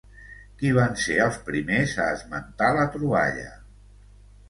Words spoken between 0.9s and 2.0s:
ser els primers